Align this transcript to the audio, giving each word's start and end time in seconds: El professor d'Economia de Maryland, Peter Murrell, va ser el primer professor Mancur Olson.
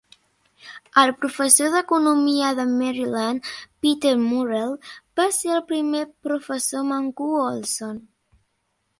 El 0.99 1.11
professor 1.23 1.67
d'Economia 1.73 2.47
de 2.59 2.63
Maryland, 2.69 3.49
Peter 3.85 4.13
Murrell, 4.21 4.73
va 5.21 5.27
ser 5.41 5.51
el 5.57 5.61
primer 5.73 6.01
professor 6.29 6.87
Mancur 6.93 7.29
Olson. 7.43 8.01